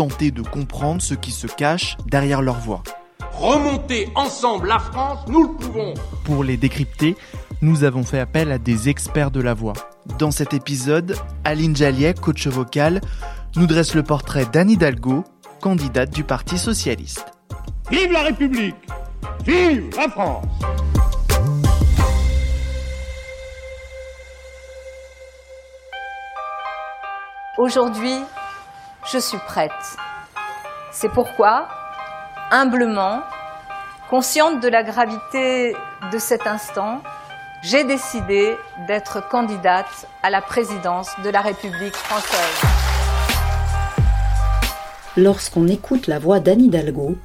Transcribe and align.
tenter 0.00 0.30
de 0.30 0.40
comprendre 0.40 1.02
ce 1.02 1.12
qui 1.12 1.30
se 1.30 1.46
cache 1.46 1.98
derrière 2.06 2.40
leur 2.40 2.58
voix. 2.58 2.82
Remonter 3.34 4.08
ensemble 4.14 4.68
la 4.68 4.78
France, 4.78 5.18
nous 5.28 5.42
le 5.42 5.52
pouvons. 5.52 5.92
Pour 6.24 6.42
les 6.42 6.56
décrypter, 6.56 7.18
nous 7.60 7.84
avons 7.84 8.02
fait 8.02 8.18
appel 8.18 8.50
à 8.50 8.56
des 8.56 8.88
experts 8.88 9.30
de 9.30 9.42
la 9.42 9.52
voix. 9.52 9.74
Dans 10.18 10.30
cet 10.30 10.54
épisode, 10.54 11.18
Aline 11.44 11.76
Jalliet, 11.76 12.14
coach 12.14 12.46
vocal, 12.46 13.02
nous 13.56 13.66
dresse 13.66 13.94
le 13.94 14.02
portrait 14.02 14.46
d'Anne 14.50 14.70
Hidalgo, 14.70 15.22
candidate 15.60 16.14
du 16.14 16.24
Parti 16.24 16.56
socialiste. 16.56 17.26
Vive 17.90 18.10
la 18.10 18.22
République 18.22 18.76
Vive 19.44 19.90
la 19.98 20.08
France 20.08 20.46
Aujourd'hui, 27.58 28.14
je 29.06 29.18
suis 29.18 29.38
prête. 29.38 29.70
C'est 30.92 31.08
pourquoi, 31.08 31.68
humblement, 32.50 33.20
consciente 34.08 34.60
de 34.60 34.68
la 34.68 34.82
gravité 34.82 35.76
de 36.12 36.18
cet 36.18 36.46
instant, 36.46 37.02
j'ai 37.62 37.84
décidé 37.84 38.56
d'être 38.86 39.26
candidate 39.28 40.06
à 40.22 40.30
la 40.30 40.40
présidence 40.42 41.08
de 41.24 41.30
la 41.30 41.40
République 41.40 41.94
française. 41.94 42.70
Lorsqu'on 45.16 45.68
écoute 45.68 46.06
la 46.06 46.18
voix 46.18 46.40
d'Anne 46.40 46.62
Hidalgo, 46.62 47.18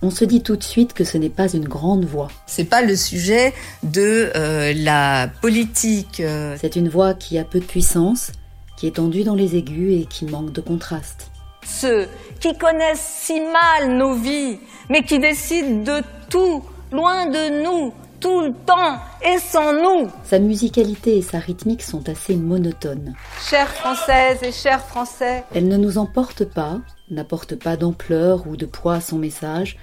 on 0.00 0.10
se 0.10 0.24
dit 0.24 0.42
tout 0.42 0.56
de 0.56 0.62
suite 0.62 0.94
que 0.94 1.04
ce 1.04 1.16
n'est 1.18 1.28
pas 1.28 1.48
une 1.48 1.68
grande 1.68 2.04
voix. 2.04 2.28
C'est 2.46 2.64
pas 2.64 2.82
le 2.82 2.96
sujet 2.96 3.54
de 3.82 4.32
euh, 4.34 4.72
la 4.76 5.28
politique. 5.40 6.20
euh, 6.20 6.56
C'est 6.60 6.74
une 6.74 6.88
voix 6.88 7.14
qui 7.14 7.38
a 7.38 7.44
peu 7.44 7.60
de 7.60 7.64
puissance, 7.64 8.32
qui 8.82 8.88
est 8.88 8.96
tendue 8.96 9.22
dans 9.22 9.36
les 9.36 9.54
aigus 9.54 10.02
et 10.02 10.06
qui 10.06 10.24
manque 10.24 10.50
de 10.50 10.60
contraste. 10.60 11.30
Ceux 11.64 12.08
qui 12.40 12.58
connaissent 12.58 13.20
si 13.22 13.40
mal 13.40 13.96
nos 13.96 14.14
vies, 14.14 14.58
mais 14.90 15.04
qui 15.04 15.20
décident 15.20 15.84
de 15.84 16.02
tout, 16.28 16.64
loin 16.90 17.26
de 17.26 17.62
nous, 17.62 17.92
tout 18.18 18.40
le 18.40 18.52
temps 18.66 18.98
et 19.24 19.38
sans 19.38 19.72
nous. 19.72 20.10
Sa 20.24 20.40
musicalité 20.40 21.16
et 21.16 21.22
sa 21.22 21.38
rythmique 21.38 21.84
sont 21.84 22.08
assez 22.08 22.34
monotones. 22.34 23.14
Chères 23.48 23.70
Françaises 23.70 24.42
et 24.42 24.50
chers 24.50 24.84
Français, 24.84 25.44
Elle 25.54 25.68
ne 25.68 25.76
nous 25.76 25.96
emporte 25.96 26.44
pas, 26.44 26.80
n'apporte 27.08 27.54
pas 27.54 27.76
d'ampleur 27.76 28.48
ou 28.48 28.56
de 28.56 28.66
poids 28.66 28.94
à 28.94 29.00
son 29.00 29.18
message, 29.18 29.76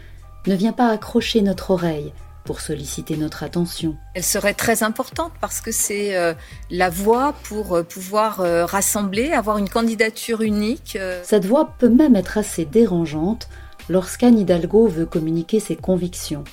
ne 0.45 0.55
vient 0.55 0.73
pas 0.73 0.89
accrocher 0.89 1.41
notre 1.41 1.71
oreille 1.71 2.11
pour 2.45 2.61
solliciter 2.61 3.17
notre 3.17 3.43
attention. 3.43 3.95
Elle 4.15 4.23
serait 4.23 4.53
très 4.53 4.83
importante 4.83 5.33
parce 5.41 5.61
que 5.61 5.71
c'est 5.71 6.15
euh, 6.15 6.33
la 6.69 6.89
voie 6.89 7.33
pour 7.43 7.75
euh, 7.75 7.83
pouvoir 7.83 8.41
euh, 8.41 8.65
rassembler, 8.65 9.31
avoir 9.31 9.57
une 9.57 9.69
candidature 9.69 10.41
unique. 10.41 10.97
Cette 11.23 11.45
voix 11.45 11.73
peut 11.77 11.89
même 11.89 12.15
être 12.15 12.37
assez 12.37 12.65
dérangeante 12.65 13.49
lorsqu'Anne 13.89 14.39
Hidalgo 14.39 14.87
veut 14.87 15.05
communiquer 15.05 15.59
ses 15.59 15.75
convictions. 15.75 16.43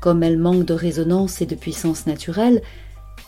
Comme 0.00 0.22
elle 0.22 0.38
manque 0.38 0.64
de 0.64 0.74
résonance 0.74 1.40
et 1.40 1.46
de 1.46 1.54
puissance 1.54 2.06
naturelle, 2.06 2.62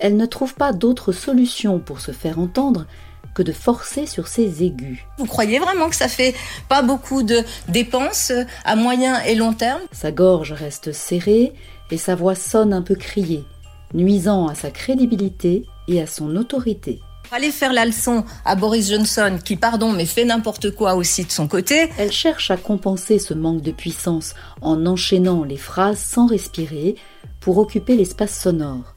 elle 0.01 0.17
ne 0.17 0.27
trouve 0.27 0.55
pas 0.55 0.73
d'autre 0.73 1.13
solution 1.13 1.79
pour 1.79 2.01
se 2.01 2.11
faire 2.11 2.39
entendre 2.39 2.87
que 3.35 3.43
de 3.43 3.53
forcer 3.53 4.07
sur 4.07 4.29
ses 4.29 4.63
aigus. 4.63 5.01
Vous 5.19 5.27
croyez 5.27 5.59
vraiment 5.59 5.91
que 5.91 5.97
ça 5.97 6.09
fait 6.09 6.35
pas 6.69 6.83
beaucoup 6.83 7.23
de 7.23 7.41
dépenses 7.69 8.31
euh, 8.31 8.45
à 8.65 8.77
moyen 8.77 9.21
et 9.23 9.35
long 9.35 9.53
terme? 9.53 9.83
Sa 9.93 10.13
gorge 10.13 10.53
reste 10.53 10.93
serrée 10.93 11.53
et 11.91 11.99
sa 11.99 12.15
voix 12.15 12.35
sonne 12.35 12.73
un 12.73 12.83
peu 12.83 12.95
criée, 12.95 13.45
nuisant 13.93 14.49
à 14.49 14.55
sa 14.55 14.71
crédibilité 14.71 15.65
et 15.89 16.01
à 16.01 16.07
son 16.07 16.37
autorité. 16.37 17.01
Aller 17.33 17.51
faire 17.51 17.73
la 17.73 17.85
leçon 17.85 18.25
à 18.45 18.55
Boris 18.55 18.91
Johnson, 18.91 19.39
qui, 19.45 19.57
pardon, 19.57 19.91
mais 19.91 20.07
fait 20.07 20.25
n'importe 20.25 20.71
quoi 20.71 20.95
aussi 20.95 21.25
de 21.25 21.33
son 21.33 21.49
côté, 21.49 21.89
Elle 21.99 22.13
cherche 22.13 22.51
à 22.51 22.57
compenser 22.57 23.19
ce 23.19 23.35
manque 23.35 23.63
de 23.63 23.73
puissance 23.73 24.35
en 24.61 24.87
enchaînant 24.87 25.43
les 25.43 25.57
phrases 25.57 25.99
sans 25.99 26.27
respirer 26.27 26.95
pour 27.41 27.59
occuper 27.59 27.97
l'espace 27.97 28.39
sonore. 28.39 28.95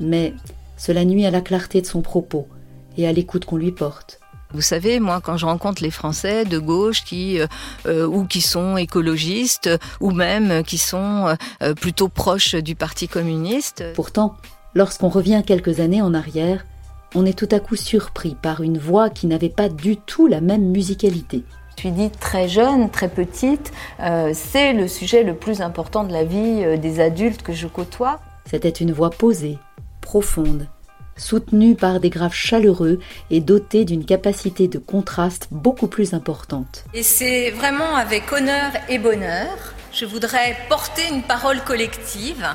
Mais 0.00 0.34
cela 0.76 1.04
nuit 1.04 1.24
à 1.24 1.30
la 1.30 1.40
clarté 1.40 1.80
de 1.80 1.86
son 1.86 2.02
propos 2.02 2.46
et 2.98 3.08
à 3.08 3.12
l'écoute 3.12 3.46
qu'on 3.46 3.56
lui 3.56 3.72
porte. 3.72 4.20
Vous 4.52 4.62
savez, 4.62 4.98
moi, 4.98 5.20
quand 5.22 5.36
je 5.36 5.46
rencontre 5.46 5.82
les 5.82 5.90
Français 5.90 6.44
de 6.44 6.58
gauche 6.58 7.04
qui 7.04 7.38
euh, 7.38 7.46
euh, 7.86 8.06
ou 8.06 8.24
qui 8.24 8.40
sont 8.40 8.76
écologistes 8.76 9.70
ou 10.00 10.10
même 10.10 10.62
qui 10.64 10.78
sont 10.78 11.34
euh, 11.62 11.74
plutôt 11.74 12.08
proches 12.08 12.54
du 12.54 12.74
Parti 12.74 13.08
communiste, 13.08 13.84
Pourtant, 13.94 14.36
lorsqu'on 14.74 15.08
revient 15.08 15.42
quelques 15.46 15.80
années 15.80 16.02
en 16.02 16.14
arrière, 16.14 16.64
on 17.14 17.24
est 17.24 17.36
tout 17.36 17.48
à 17.52 17.60
coup 17.60 17.76
surpris 17.76 18.36
par 18.40 18.62
une 18.62 18.78
voix 18.78 19.10
qui 19.10 19.26
n'avait 19.26 19.48
pas 19.48 19.68
du 19.68 19.96
tout 19.96 20.26
la 20.26 20.40
même 20.40 20.70
musicalité. 20.70 21.44
je 21.76 21.82
suis 21.82 21.90
dite 21.90 22.18
très 22.18 22.48
jeune, 22.48 22.90
très 22.90 23.08
petite, 23.08 23.72
euh, 24.00 24.32
c'est 24.34 24.72
le 24.72 24.88
sujet 24.88 25.22
le 25.22 25.34
plus 25.34 25.60
important 25.60 26.04
de 26.04 26.12
la 26.12 26.24
vie 26.24 26.62
euh, 26.64 26.76
des 26.76 27.00
adultes 27.00 27.42
que 27.42 27.52
je 27.52 27.66
côtoie. 27.66 28.20
C'était 28.44 28.68
une 28.68 28.92
voix 28.92 29.10
posée, 29.10 29.58
profonde, 30.00 30.66
soutenue 31.18 31.74
par 31.74 32.00
des 32.00 32.10
graves 32.10 32.34
chaleureux 32.34 32.98
et 33.30 33.40
dotée 33.40 33.84
d'une 33.84 34.04
capacité 34.04 34.68
de 34.68 34.78
contraste 34.78 35.48
beaucoup 35.50 35.88
plus 35.88 36.14
importante. 36.14 36.84
Et 36.94 37.02
c'est 37.02 37.50
vraiment 37.50 37.96
avec 37.96 38.32
honneur 38.32 38.72
et 38.88 38.98
bonheur, 38.98 39.74
je 39.92 40.04
voudrais 40.04 40.56
porter 40.68 41.02
une 41.12 41.22
parole 41.22 41.60
collective, 41.64 42.46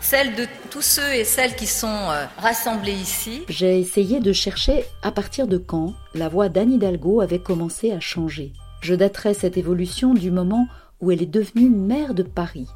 celle 0.00 0.34
de 0.34 0.46
tous 0.70 0.82
ceux 0.82 1.14
et 1.14 1.24
celles 1.24 1.54
qui 1.54 1.66
sont 1.66 1.86
euh, 1.88 2.24
rassemblés 2.38 2.92
ici. 2.92 3.42
J'ai 3.48 3.78
essayé 3.78 4.20
de 4.20 4.32
chercher 4.32 4.84
à 5.02 5.12
partir 5.12 5.46
de 5.46 5.58
quand 5.58 5.94
la 6.14 6.28
voix 6.28 6.48
d'Anne 6.48 6.72
Hidalgo 6.72 7.20
avait 7.20 7.38
commencé 7.38 7.92
à 7.92 8.00
changer. 8.00 8.52
Je 8.80 8.94
daterai 8.94 9.32
cette 9.32 9.56
évolution 9.56 10.12
du 10.12 10.30
moment 10.30 10.66
où 11.00 11.10
elle 11.10 11.22
est 11.22 11.26
devenue 11.26 11.70
maire 11.70 12.14
de 12.14 12.22
Paris. 12.22 12.68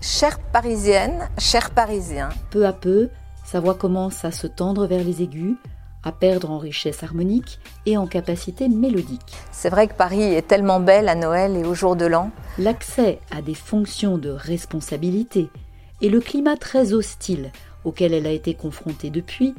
Chère 0.00 0.38
Parisienne, 0.52 1.28
chers 1.38 1.70
Parisiens, 1.70 2.28
Peu 2.50 2.66
à 2.66 2.72
peu, 2.72 3.08
sa 3.46 3.60
voix 3.60 3.74
commence 3.74 4.24
à 4.24 4.32
se 4.32 4.48
tendre 4.48 4.86
vers 4.86 5.04
les 5.04 5.22
aigus, 5.22 5.56
à 6.02 6.10
perdre 6.12 6.50
en 6.50 6.58
richesse 6.58 7.02
harmonique 7.02 7.60
et 7.86 7.96
en 7.96 8.06
capacité 8.06 8.68
mélodique. 8.68 9.34
c'est 9.52 9.70
vrai 9.70 9.86
que 9.86 9.94
Paris 9.94 10.22
est 10.22 10.46
tellement 10.46 10.80
belle 10.80 11.08
à 11.08 11.14
Noël 11.14 11.56
et 11.56 11.64
au 11.64 11.74
jour 11.74 11.96
de 11.96 12.06
l'an. 12.06 12.30
L'accès 12.58 13.20
à 13.30 13.42
des 13.42 13.54
fonctions 13.54 14.18
de 14.18 14.30
responsabilité 14.30 15.48
et 16.02 16.08
le 16.08 16.20
climat 16.20 16.56
très 16.56 16.92
hostile 16.92 17.52
auquel 17.84 18.12
elle 18.14 18.26
a 18.26 18.32
été 18.32 18.54
confrontée 18.54 19.10
depuis 19.10 19.54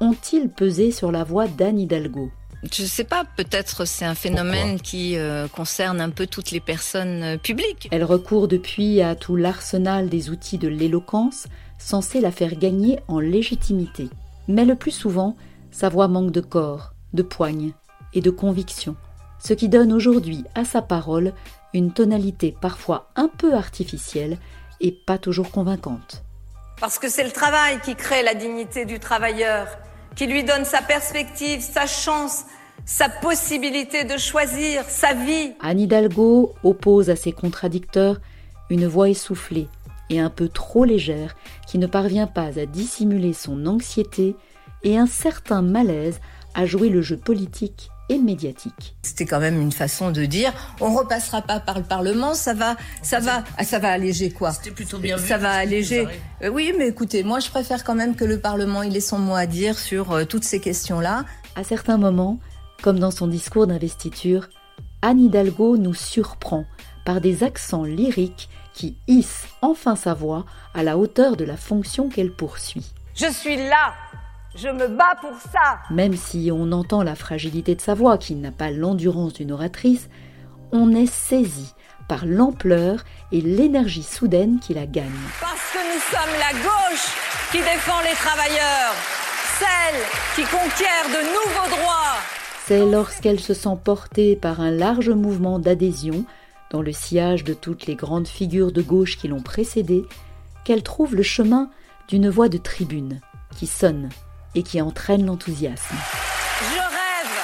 ont-ils 0.00 0.48
pesé 0.48 0.90
sur 0.90 1.12
la 1.12 1.24
voix 1.24 1.46
d'Anne 1.46 1.78
Hidalgo? 1.78 2.30
Je 2.62 2.84
sais 2.84 3.04
pas, 3.04 3.24
peut-être 3.36 3.84
c'est 3.84 4.04
un 4.04 4.14
phénomène 4.14 4.80
qui 4.80 5.16
euh, 5.16 5.46
concerne 5.48 6.00
un 6.00 6.10
peu 6.10 6.26
toutes 6.26 6.50
les 6.50 6.60
personnes 6.60 7.22
euh, 7.22 7.36
publiques. 7.36 7.88
Elle 7.90 8.04
recourt 8.04 8.48
depuis 8.48 9.02
à 9.02 9.14
tout 9.14 9.36
l'arsenal 9.36 10.08
des 10.08 10.30
outils 10.30 10.58
de 10.58 10.68
l'éloquence 10.68 11.46
censés 11.78 12.20
la 12.20 12.32
faire 12.32 12.56
gagner 12.56 12.98
en 13.08 13.20
légitimité. 13.20 14.08
Mais 14.48 14.64
le 14.64 14.74
plus 14.74 14.90
souvent, 14.90 15.36
sa 15.70 15.88
voix 15.88 16.08
manque 16.08 16.32
de 16.32 16.40
corps, 16.40 16.92
de 17.12 17.22
poigne 17.22 17.72
et 18.14 18.20
de 18.20 18.30
conviction, 18.30 18.96
ce 19.38 19.52
qui 19.52 19.68
donne 19.68 19.92
aujourd'hui 19.92 20.44
à 20.54 20.64
sa 20.64 20.82
parole 20.82 21.32
une 21.74 21.92
tonalité 21.92 22.56
parfois 22.58 23.10
un 23.16 23.28
peu 23.28 23.54
artificielle 23.54 24.38
et 24.80 24.92
pas 24.92 25.18
toujours 25.18 25.50
convaincante. 25.50 26.22
Parce 26.80 26.98
que 26.98 27.08
c'est 27.08 27.24
le 27.24 27.30
travail 27.30 27.80
qui 27.80 27.94
crée 27.94 28.22
la 28.22 28.34
dignité 28.34 28.84
du 28.84 28.98
travailleur, 28.98 29.66
qui 30.16 30.26
lui 30.26 30.42
donne 30.42 30.64
sa 30.64 30.82
perspective, 30.82 31.60
sa 31.60 31.86
chance, 31.86 32.44
sa 32.84 33.08
possibilité 33.08 34.04
de 34.04 34.16
choisir 34.16 34.84
sa 34.88 35.12
vie. 35.12 35.52
Anne 35.60 35.80
Hidalgo 35.80 36.54
oppose 36.64 37.10
à 37.10 37.16
ses 37.16 37.32
contradicteurs 37.32 38.20
une 38.70 38.86
voix 38.86 39.08
essoufflée 39.08 39.68
et 40.08 40.18
un 40.18 40.30
peu 40.30 40.48
trop 40.48 40.84
légère 40.84 41.36
qui 41.66 41.78
ne 41.78 41.86
parvient 41.86 42.26
pas 42.26 42.58
à 42.58 42.66
dissimuler 42.66 43.32
son 43.32 43.66
anxiété 43.66 44.34
et 44.82 44.96
un 44.96 45.06
certain 45.06 45.62
malaise 45.62 46.20
à 46.54 46.64
jouer 46.64 46.88
le 46.88 47.02
jeu 47.02 47.16
politique 47.16 47.90
et 48.08 48.18
médiatique. 48.18 48.96
C'était 49.02 49.26
quand 49.26 49.40
même 49.40 49.60
une 49.60 49.72
façon 49.72 50.10
de 50.10 50.24
dire 50.24 50.52
on 50.80 50.94
repassera 50.94 51.42
pas 51.42 51.60
par 51.60 51.78
le 51.78 51.84
Parlement, 51.84 52.34
ça 52.34 52.54
va, 52.54 52.76
ça 53.02 53.20
va, 53.20 53.44
ah, 53.58 53.64
ça 53.64 53.78
va 53.78 53.90
alléger 53.90 54.30
quoi? 54.30 54.52
C'était 54.52 54.70
plutôt 54.70 54.98
bien 54.98 55.16
vu. 55.16 55.28
Ça 55.28 55.38
va 55.38 55.52
alléger. 55.52 56.06
Euh, 56.42 56.48
oui, 56.48 56.72
mais 56.78 56.88
écoutez, 56.88 57.22
moi 57.22 57.40
je 57.40 57.50
préfère 57.50 57.84
quand 57.84 57.94
même 57.94 58.14
que 58.14 58.24
le 58.24 58.38
Parlement 58.40 58.82
il 58.82 58.96
ait 58.96 59.00
son 59.00 59.18
mot 59.18 59.34
à 59.34 59.46
dire 59.46 59.78
sur 59.78 60.12
euh, 60.12 60.24
toutes 60.24 60.44
ces 60.44 60.60
questions-là. 60.60 61.24
À 61.56 61.64
certains 61.64 61.96
moments, 61.96 62.38
comme 62.82 62.98
dans 62.98 63.10
son 63.10 63.26
discours 63.26 63.66
d'investiture, 63.66 64.48
Anne 65.02 65.20
Hidalgo 65.20 65.76
nous 65.76 65.94
surprend 65.94 66.64
par 67.04 67.20
des 67.20 67.44
accents 67.44 67.84
lyriques 67.84 68.48
qui 68.74 68.98
hissent 69.08 69.46
enfin 69.62 69.96
sa 69.96 70.12
voix 70.12 70.44
à 70.74 70.82
la 70.82 70.98
hauteur 70.98 71.36
de 71.36 71.44
la 71.44 71.56
fonction 71.56 72.08
qu'elle 72.08 72.32
poursuit. 72.32 72.92
Je 73.14 73.30
suis 73.32 73.56
là 73.56 73.94
je 74.56 74.68
me 74.68 74.88
bats 74.88 75.16
pour 75.20 75.34
ça 75.52 75.78
Même 75.90 76.16
si 76.16 76.50
on 76.52 76.72
entend 76.72 77.02
la 77.02 77.14
fragilité 77.14 77.74
de 77.74 77.80
sa 77.80 77.94
voix, 77.94 78.18
qui 78.18 78.34
n'a 78.34 78.50
pas 78.50 78.70
l'endurance 78.70 79.34
d'une 79.34 79.52
oratrice, 79.52 80.08
on 80.72 80.94
est 80.94 81.10
saisi 81.10 81.74
par 82.08 82.24
l'ampleur 82.24 83.04
et 83.32 83.40
l'énergie 83.40 84.02
soudaine 84.02 84.58
qui 84.60 84.74
la 84.74 84.86
gagne. 84.86 85.10
Parce 85.40 85.72
que 85.72 85.78
nous 85.78 86.00
sommes 86.00 86.38
la 86.38 86.52
gauche 86.58 87.14
qui 87.50 87.58
défend 87.58 88.00
les 88.02 88.14
travailleurs, 88.14 88.94
celle 89.58 90.00
qui 90.34 90.42
conquiert 90.42 91.06
de 91.08 91.26
nouveaux 91.26 91.76
droits. 91.76 92.16
C'est 92.66 92.84
lorsqu'elle 92.84 93.40
se 93.40 93.54
sent 93.54 93.78
portée 93.84 94.36
par 94.36 94.60
un 94.60 94.70
large 94.70 95.10
mouvement 95.10 95.58
d'adhésion, 95.58 96.24
dans 96.70 96.82
le 96.82 96.92
sillage 96.92 97.44
de 97.44 97.54
toutes 97.54 97.86
les 97.86 97.94
grandes 97.94 98.28
figures 98.28 98.72
de 98.72 98.82
gauche 98.82 99.18
qui 99.18 99.28
l'ont 99.28 99.42
précédée, 99.42 100.04
qu'elle 100.64 100.82
trouve 100.82 101.14
le 101.14 101.22
chemin 101.22 101.70
d'une 102.08 102.28
voix 102.28 102.48
de 102.48 102.58
tribune 102.58 103.20
qui 103.56 103.66
sonne 103.66 104.10
et 104.56 104.62
qui 104.62 104.80
entraîne 104.80 105.26
l'enthousiasme. 105.26 105.94
Je 106.60 106.78
rêve 106.78 107.36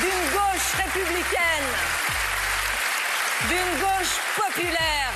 d'une 0.00 0.30
gauche 0.32 0.72
républicaine, 0.76 1.70
d'une 3.48 3.80
gauche 3.82 4.20
populaire. 4.36 5.12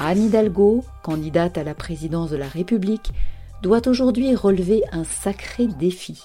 Anne 0.00 0.24
Hidalgo, 0.24 0.84
candidate 1.02 1.56
à 1.56 1.64
la 1.64 1.74
présidence 1.74 2.30
de 2.30 2.36
la 2.36 2.48
République, 2.48 3.12
doit 3.62 3.86
aujourd'hui 3.88 4.34
relever 4.34 4.82
un 4.92 5.04
sacré 5.04 5.66
défi. 5.66 6.22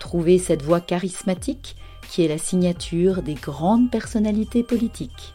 Trouver 0.00 0.38
cette 0.38 0.62
voix 0.62 0.80
charismatique 0.80 1.76
qui 2.08 2.24
est 2.24 2.28
la 2.28 2.38
signature 2.38 3.22
des 3.22 3.34
grandes 3.34 3.90
personnalités 3.90 4.62
politiques. 4.62 5.34